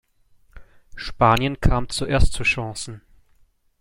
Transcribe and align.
Spanien 0.95 1.59
kam 1.61 1.87
zuerst 1.89 2.33
zu 2.33 2.41
Chancen. 2.41 3.01